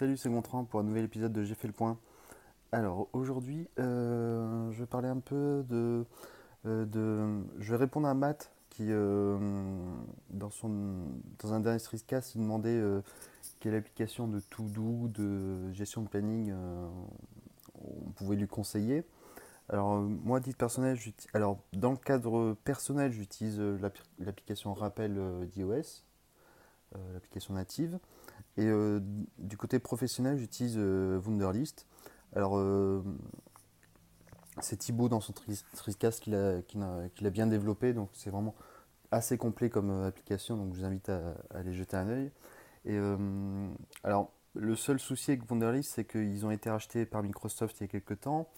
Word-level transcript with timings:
Salut, 0.00 0.16
c'est 0.16 0.30
Gontran 0.30 0.64
pour 0.64 0.80
un 0.80 0.82
nouvel 0.82 1.04
épisode 1.04 1.30
de 1.30 1.44
J'ai 1.44 1.54
fait 1.54 1.66
le 1.66 1.74
point. 1.74 1.98
Alors 2.72 3.08
aujourd'hui, 3.12 3.68
euh, 3.78 4.70
je 4.70 4.80
vais 4.80 4.86
parler 4.86 5.08
un 5.08 5.20
peu 5.20 5.62
de, 5.68 6.06
euh, 6.64 6.86
de- 6.86 7.44
Je 7.58 7.70
vais 7.70 7.76
répondre 7.76 8.08
à 8.08 8.14
Matt 8.14 8.50
qui, 8.70 8.86
euh, 8.88 9.36
dans, 10.30 10.48
son, 10.48 10.70
dans 11.38 11.52
un 11.52 11.60
dernier 11.60 11.80
streetcast, 11.80 12.38
demandait 12.38 12.82
quelle 13.58 13.74
application 13.74 14.26
de 14.26 14.40
to-do, 14.40 15.08
de 15.08 15.70
gestion 15.74 16.00
de 16.00 16.08
planning 16.08 16.54
on 17.74 18.10
pouvait 18.12 18.36
lui 18.36 18.48
conseiller. 18.48 19.04
Alors 19.68 20.00
moi, 20.00 20.38
à 20.38 20.40
titre 20.40 20.56
personnel, 20.56 20.96
alors 21.34 21.58
dans 21.74 21.90
le 21.90 21.98
cadre 21.98 22.56
personnel, 22.64 23.12
j'utilise 23.12 23.60
l'appli- 23.60 24.08
l'application 24.18 24.72
Rappel 24.72 25.20
d'iOS, 25.52 26.04
l'application 27.12 27.54
native. 27.54 27.98
Et 28.56 28.66
euh, 28.66 29.00
du 29.38 29.56
côté 29.56 29.78
professionnel, 29.78 30.38
j'utilise 30.38 30.74
euh, 30.76 31.20
Wunderlist. 31.20 31.86
Alors, 32.34 32.58
euh, 32.58 33.02
c'est 34.60 34.76
Thibaut 34.76 35.08
dans 35.08 35.20
son 35.20 35.32
tri- 35.32 35.62
Tricast 35.74 36.20
qui 36.20 36.30
l'a 36.30 36.60
qui 36.62 37.30
bien 37.30 37.46
développé, 37.46 37.92
donc 37.92 38.10
c'est 38.12 38.30
vraiment 38.30 38.54
assez 39.10 39.38
complet 39.38 39.70
comme 39.70 39.90
euh, 39.90 40.08
application, 40.08 40.56
donc 40.56 40.74
je 40.74 40.80
vous 40.80 40.84
invite 40.84 41.08
à, 41.08 41.34
aller 41.50 41.74
jeter 41.74 41.96
un 41.96 42.08
œil. 42.08 42.30
Et 42.84 42.96
euh, 42.96 43.68
alors, 44.04 44.32
le 44.54 44.74
seul 44.74 44.98
souci 44.98 45.30
avec 45.30 45.48
Wunderlist, 45.50 45.92
c'est 45.94 46.04
qu'ils 46.04 46.44
ont 46.44 46.50
été 46.50 46.70
rachetés 46.70 47.06
par 47.06 47.22
Microsoft 47.22 47.78
il 47.80 47.84
y 47.84 47.84
a 47.84 47.88
quelques 47.88 48.20
temps, 48.20 48.48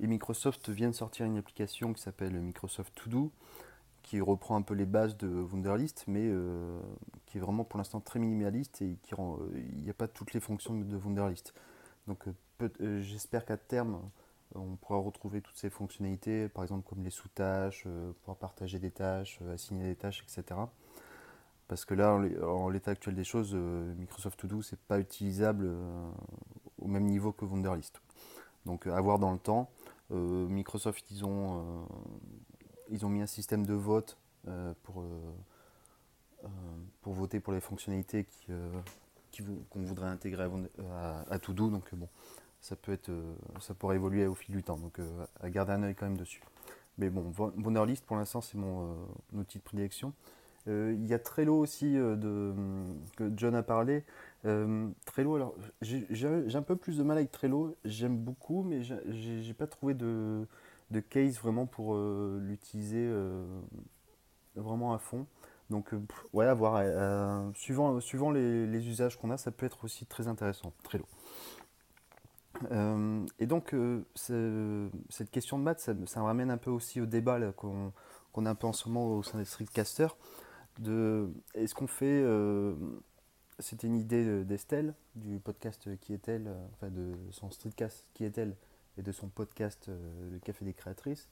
et 0.00 0.06
Microsoft 0.06 0.70
vient 0.70 0.88
de 0.88 0.94
sortir 0.94 1.26
une 1.26 1.36
application 1.36 1.92
qui 1.92 2.02
s'appelle 2.02 2.38
Microsoft 2.40 2.94
To 2.94 3.10
Do, 3.10 3.32
qui 4.02 4.20
reprend 4.20 4.56
un 4.56 4.62
peu 4.62 4.74
les 4.74 4.86
bases 4.86 5.16
de 5.16 5.28
Wunderlist, 5.28 6.04
mais 6.08 6.26
euh, 6.26 6.78
qui 7.34 7.38
est 7.38 7.40
vraiment 7.40 7.64
pour 7.64 7.78
l'instant 7.78 8.00
très 8.00 8.20
minimaliste 8.20 8.80
et 8.80 8.96
qui 9.02 9.12
rend, 9.12 9.38
euh, 9.40 9.50
il 9.56 9.82
n'y 9.82 9.90
a 9.90 9.92
pas 9.92 10.06
toutes 10.06 10.34
les 10.34 10.38
fonctions 10.38 10.78
de 10.78 10.96
Wunderlist. 10.96 11.52
Donc 12.06 12.28
euh, 12.28 12.68
euh, 12.80 13.00
j'espère 13.02 13.44
qu'à 13.44 13.56
terme, 13.56 13.98
on 14.54 14.76
pourra 14.76 14.98
retrouver 14.98 15.40
toutes 15.40 15.56
ces 15.56 15.68
fonctionnalités, 15.68 16.48
par 16.48 16.62
exemple 16.62 16.88
comme 16.88 17.02
les 17.02 17.10
sous-tâches, 17.10 17.88
pouvoir 18.20 18.36
partager 18.36 18.78
des 18.78 18.92
tâches, 18.92 19.40
assigner 19.52 19.82
des 19.82 19.96
tâches, 19.96 20.22
etc. 20.22 20.70
Parce 21.66 21.84
que 21.84 21.94
là, 21.94 22.12
en 22.14 22.20
l'é- 22.20 22.40
en 22.40 22.68
l'état 22.68 22.92
actuel 22.92 23.16
des 23.16 23.24
choses, 23.24 23.52
Microsoft 23.54 24.38
To 24.38 24.46
Do, 24.46 24.62
c'est 24.62 24.78
pas 24.78 25.00
utilisable 25.00 25.68
au 26.80 26.86
même 26.86 27.06
niveau 27.06 27.32
que 27.32 27.44
Wunderlist. 27.44 28.00
Donc 28.64 28.86
à 28.86 29.00
voir 29.00 29.18
dans 29.18 29.32
le 29.32 29.38
temps. 29.40 29.70
Microsoft, 30.10 31.10
ils 31.10 31.24
ont, 31.24 31.86
ils 32.90 33.04
ont 33.04 33.08
mis 33.08 33.22
un 33.22 33.26
système 33.26 33.66
de 33.66 33.74
vote 33.74 34.18
pour, 34.84 35.02
pour 37.02 37.14
voter 37.14 37.40
pour 37.40 37.52
les 37.52 37.60
fonctionnalités 37.60 38.26
euh, 38.50 38.70
qu'on 39.70 39.82
voudrait 39.82 40.08
intégrer 40.08 40.44
à, 40.44 40.48
Wund- 40.48 40.68
à, 40.92 41.24
à 41.30 41.38
To 41.38 41.52
Do. 41.52 41.68
Donc 41.70 41.84
euh, 41.92 41.96
bon, 41.96 42.08
ça 42.60 42.76
peut 42.76 42.92
être, 42.92 43.10
euh, 43.10 43.34
ça 43.60 43.74
pourrait 43.74 43.96
évoluer 43.96 44.26
au 44.26 44.34
fil 44.34 44.54
du 44.54 44.62
temps. 44.62 44.78
Donc 44.78 44.98
euh, 44.98 45.26
à 45.40 45.50
garder 45.50 45.72
un 45.72 45.82
œil 45.82 45.94
quand 45.94 46.06
même 46.06 46.16
dessus. 46.18 46.42
Mais 46.98 47.10
bon, 47.10 47.32
Wun- 47.38 47.52
Wunderlist 47.64 48.04
pour 48.06 48.16
l'instant 48.16 48.40
c'est 48.40 48.58
mon 48.58 48.92
euh, 48.92 49.40
outil 49.40 49.58
de 49.58 49.62
prédilection. 49.64 50.12
Euh, 50.68 50.94
Il 50.96 51.06
y 51.06 51.14
a 51.14 51.18
Trello 51.18 51.58
aussi 51.58 51.96
euh, 51.98 52.16
de, 52.16 52.54
que 53.16 53.30
John 53.36 53.54
a 53.54 53.62
parlé. 53.62 54.04
Euh, 54.46 54.88
Trello, 55.04 55.34
alors 55.36 55.54
j'ai 55.82 56.56
un 56.56 56.62
peu 56.62 56.76
plus 56.76 56.96
de 56.98 57.02
mal 57.02 57.18
avec 57.18 57.30
Trello. 57.30 57.76
J'aime 57.84 58.16
beaucoup, 58.16 58.62
mais 58.62 58.82
j'ai 58.82 58.96
j'ai- 59.42 59.54
pas 59.54 59.66
trouvé 59.66 59.94
de, 59.94 60.46
case 61.10 61.38
vraiment 61.38 61.66
pour 61.66 61.94
euh, 61.94 62.40
l'utiliser 62.42 63.06
euh, 63.06 63.44
vraiment 64.56 64.94
à 64.94 64.98
fond. 64.98 65.26
Donc, 65.70 65.94
euh, 65.94 65.98
pff, 65.98 66.26
ouais, 66.32 66.46
à 66.46 66.54
voir. 66.54 66.76
euh, 66.76 67.50
suivant, 67.54 68.30
les, 68.30 68.88
usages 68.88 69.18
qu'on 69.18 69.30
a, 69.30 69.36
ça 69.36 69.50
peut 69.50 69.66
être 69.66 69.84
aussi 69.84 70.06
très 70.06 70.28
intéressant, 70.28 70.72
Trello. 70.82 71.06
Euh, 72.70 73.26
et 73.38 73.46
donc, 73.46 73.74
euh, 73.74 74.04
cette 75.08 75.30
question 75.30 75.58
de 75.58 75.64
maths, 75.64 75.80
ça, 75.80 75.94
me 75.94 76.24
ramène 76.24 76.50
un 76.50 76.56
peu 76.58 76.70
aussi 76.70 77.00
au 77.00 77.06
débat 77.06 77.40
qu'on 77.52 77.92
a 78.46 78.50
un 78.50 78.54
peu 78.54 78.66
en 78.66 78.72
ce 78.72 78.88
moment 78.88 79.16
au 79.16 79.22
sein 79.22 79.38
des 79.38 79.44
streetcasters. 79.44 80.16
Est-ce 81.54 81.74
qu'on 81.74 81.86
fait. 81.86 82.24
c'était 83.60 83.86
une 83.86 83.96
idée 83.96 84.24
de- 84.24 84.42
d'Estelle, 84.42 84.94
du 85.14 85.38
podcast 85.38 85.88
Qui 86.00 86.12
est-elle, 86.14 86.52
enfin 86.72 86.90
de 86.90 87.14
son 87.30 87.50
streetcast 87.50 88.04
Qui 88.14 88.24
est-elle, 88.24 88.56
et 88.98 89.02
de 89.02 89.12
son 89.12 89.28
podcast 89.28 89.88
Le 89.88 90.38
Café 90.40 90.64
des 90.64 90.74
Créatrices. 90.74 91.28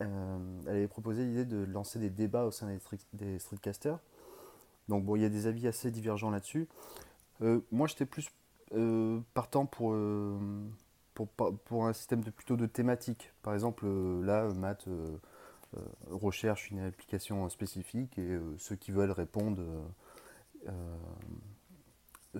Euh, 0.00 0.38
elle 0.66 0.76
avait 0.76 0.88
proposé 0.88 1.24
l'idée 1.24 1.44
de 1.44 1.64
lancer 1.64 1.98
des 1.98 2.10
débats 2.10 2.44
au 2.44 2.50
sein 2.50 2.68
des, 2.68 2.78
street- 2.78 2.98
des 3.14 3.38
streetcasters. 3.38 3.98
Donc 4.88 5.04
bon, 5.04 5.16
il 5.16 5.22
y 5.22 5.24
a 5.24 5.28
des 5.28 5.46
avis 5.46 5.66
assez 5.66 5.90
divergents 5.90 6.30
là-dessus. 6.30 6.68
Euh, 7.42 7.60
moi, 7.72 7.86
j'étais 7.86 8.06
plus 8.06 8.30
euh, 8.74 9.20
partant 9.34 9.66
pour, 9.66 9.96
pour, 11.64 11.86
un 11.86 11.92
système 11.92 12.22
plutôt 12.22 12.56
de 12.56 12.66
thématique. 12.66 13.32
Par 13.42 13.54
exemple, 13.54 13.86
là, 14.22 14.48
Matt 14.54 14.86
recherche 16.10 16.70
une 16.70 16.80
application 16.80 17.48
spécifique 17.50 18.18
et 18.18 18.38
ceux 18.58 18.76
qui 18.76 18.92
veulent 18.92 19.10
répondre, 19.10 19.62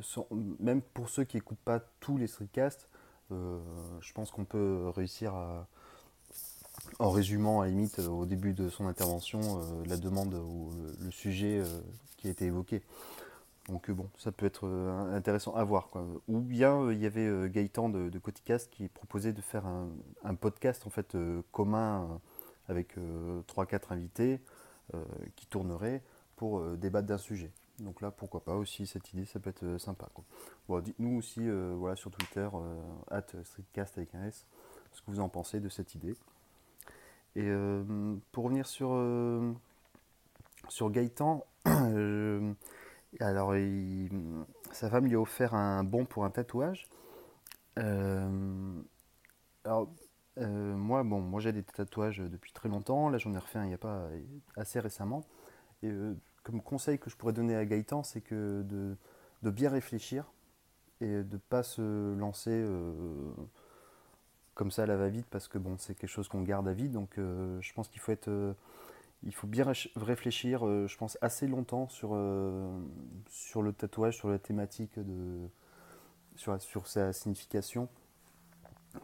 sont- 0.00 0.28
même 0.60 0.80
pour 0.80 1.08
ceux 1.10 1.24
qui 1.24 1.36
n'écoutent 1.36 1.58
pas 1.58 1.80
tous 2.00 2.16
les 2.16 2.26
streetcasts, 2.26 2.88
je 3.30 4.12
pense 4.14 4.30
qu'on 4.30 4.44
peut 4.44 4.90
réussir 4.94 5.34
à, 5.34 5.66
en 6.98 7.10
résumant 7.10 7.60
à 7.60 7.68
limite 7.68 7.98
euh, 7.98 8.08
au 8.08 8.26
début 8.26 8.52
de 8.52 8.68
son 8.68 8.86
intervention 8.86 9.40
euh, 9.40 9.84
la 9.86 9.96
demande 9.96 10.34
ou 10.34 10.70
le, 10.76 11.04
le 11.04 11.10
sujet 11.10 11.60
euh, 11.60 11.80
qui 12.16 12.28
a 12.28 12.30
été 12.30 12.46
évoqué. 12.46 12.82
Donc 13.68 13.90
euh, 13.90 13.92
bon, 13.92 14.08
ça 14.18 14.32
peut 14.32 14.46
être 14.46 14.66
euh, 14.66 15.14
intéressant 15.14 15.54
à 15.54 15.62
voir. 15.62 15.90
Ou 16.26 16.40
bien 16.40 16.80
euh, 16.80 16.94
il 16.94 17.00
y 17.00 17.06
avait 17.06 17.26
euh, 17.26 17.48
Gaëtan 17.48 17.88
de, 17.88 18.18
Coticast 18.18 18.70
qui 18.70 18.88
proposait 18.88 19.32
de 19.32 19.42
faire 19.42 19.66
un, 19.66 20.34
podcast 20.34 20.86
en 20.86 20.90
fait 20.90 21.14
euh, 21.14 21.42
commun 21.52 22.04
euh, 22.04 22.16
avec 22.68 22.96
euh, 22.98 23.42
3-4 23.48 23.92
invités 23.92 24.40
euh, 24.94 25.04
qui 25.36 25.46
tourneraient 25.46 26.02
pour 26.36 26.60
euh, 26.60 26.76
débattre 26.76 27.06
d'un 27.06 27.18
sujet. 27.18 27.50
Donc 27.78 28.00
là, 28.00 28.10
pourquoi 28.10 28.42
pas 28.42 28.56
aussi 28.56 28.86
cette 28.86 29.12
idée, 29.12 29.24
ça 29.24 29.38
peut 29.38 29.50
être 29.50 29.64
euh, 29.64 29.78
sympa. 29.78 30.08
Dites-nous 30.82 31.18
aussi 31.18 31.40
euh, 31.42 31.74
voilà, 31.76 31.94
sur 31.94 32.10
Twitter, 32.10 32.48
euh, 32.52 32.80
at 33.10 33.26
streetcast 33.44 33.98
avec 33.98 34.14
un 34.14 34.26
S, 34.26 34.46
ce 34.92 35.00
que 35.02 35.10
vous 35.10 35.20
en 35.20 35.28
pensez 35.28 35.60
de 35.60 35.68
cette 35.68 35.94
idée. 35.94 36.14
Et 37.38 37.46
euh, 37.46 37.84
pour 38.32 38.44
revenir 38.44 38.66
sur, 38.66 38.90
euh, 38.94 39.54
Gaëtan, 40.80 41.46
euh, 41.68 42.52
alors 43.20 43.54
sa 44.72 44.90
femme 44.90 45.06
lui 45.06 45.14
a 45.14 45.20
offert 45.20 45.54
un 45.54 45.84
bon 45.84 46.04
pour 46.04 46.24
un 46.24 46.30
tatouage. 46.30 46.88
Alors 47.76 48.26
moi, 50.36 51.04
bon, 51.04 51.20
moi 51.20 51.40
j'ai 51.40 51.52
des 51.52 51.62
tatouages 51.62 52.18
depuis 52.18 52.52
très 52.52 52.68
longtemps. 52.68 53.08
Là, 53.08 53.18
j'en 53.18 53.32
ai 53.32 53.38
refait 53.38 53.60
un 53.60 53.66
il 53.66 53.68
n'y 53.68 53.74
a 53.74 53.78
pas 53.78 54.08
assez 54.56 54.80
récemment. 54.80 55.24
Et 55.84 55.92
comme 56.42 56.60
conseil 56.60 56.98
que 56.98 57.08
je 57.08 57.16
pourrais 57.16 57.34
donner 57.34 57.54
à 57.54 57.64
Gaëtan, 57.64 58.02
c'est 58.02 58.20
que 58.20 58.62
de, 58.62 59.50
bien 59.52 59.70
réfléchir 59.70 60.24
et 61.00 61.22
de 61.22 61.34
ne 61.34 61.38
pas 61.38 61.62
se 61.62 62.16
lancer 62.16 62.64
comme 64.58 64.72
ça 64.72 64.86
la 64.86 64.96
va-vite 64.96 65.26
parce 65.30 65.46
que 65.46 65.56
bon, 65.56 65.76
c'est 65.78 65.94
quelque 65.94 66.10
chose 66.10 66.26
qu'on 66.26 66.42
garde 66.42 66.66
à 66.66 66.72
vie. 66.72 66.88
Donc 66.88 67.16
euh, 67.16 67.58
je 67.60 67.72
pense 67.72 67.86
qu'il 67.88 68.00
faut 68.00 68.10
être, 68.10 68.26
euh, 68.26 68.52
il 69.22 69.32
faut 69.32 69.46
bien 69.46 69.64
réfléchir, 69.94 70.66
euh, 70.66 70.88
je 70.88 70.96
pense 70.98 71.16
assez 71.20 71.46
longtemps 71.46 71.88
sur, 71.88 72.08
sur 73.30 73.62
le 73.62 73.72
tatouage, 73.72 74.16
sur 74.16 74.28
la 74.28 74.40
thématique 74.40 74.98
de, 74.98 75.48
sur, 76.34 76.60
sur 76.60 76.88
sa 76.88 77.12
signification, 77.12 77.88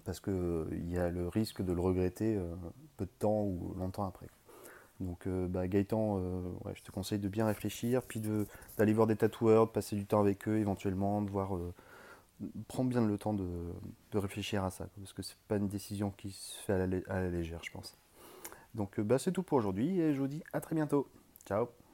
parce 0.04 0.18
que 0.18 0.32
euh, 0.32 0.64
il 0.72 0.90
y 0.90 0.98
a 0.98 1.08
le 1.08 1.28
risque 1.28 1.62
de 1.62 1.72
le 1.72 1.80
regretter 1.80 2.36
peu 2.96 3.04
de 3.04 3.12
temps 3.20 3.42
ou 3.42 3.74
longtemps 3.78 4.06
après. 4.06 4.26
Donc 4.98 5.28
bah, 5.28 5.68
Gaëtan, 5.68 6.20
je 6.74 6.82
te 6.82 6.90
conseille 6.90 7.20
de 7.20 7.28
bien 7.28 7.46
réfléchir, 7.46 8.02
puis 8.02 8.20
d'aller 8.78 8.92
voir 8.92 9.06
des 9.06 9.16
tatoueurs, 9.16 9.66
de 9.66 9.72
passer 9.72 9.94
du 9.94 10.04
temps 10.04 10.20
avec 10.20 10.48
eux 10.48 10.58
éventuellement, 10.58 11.22
de 11.22 11.30
voir, 11.30 11.56
prendre 12.68 12.90
bien 12.90 13.04
le 13.04 13.16
temps 13.18 13.34
de, 13.34 13.46
de 14.12 14.18
réfléchir 14.18 14.64
à 14.64 14.70
ça, 14.70 14.86
parce 14.98 15.12
que 15.12 15.22
c'est 15.22 15.36
pas 15.48 15.56
une 15.56 15.68
décision 15.68 16.10
qui 16.10 16.32
se 16.32 16.58
fait 16.62 16.72
à 16.72 16.78
la, 16.78 16.86
lé- 16.86 17.04
à 17.08 17.20
la 17.20 17.30
légère, 17.30 17.60
je 17.62 17.70
pense. 17.70 17.96
Donc 18.74 18.98
euh, 18.98 19.02
bah, 19.04 19.18
c'est 19.18 19.32
tout 19.32 19.42
pour 19.42 19.58
aujourd'hui 19.58 20.00
et 20.00 20.14
je 20.14 20.20
vous 20.20 20.28
dis 20.28 20.42
à 20.52 20.60
très 20.60 20.74
bientôt. 20.74 21.08
Ciao 21.46 21.68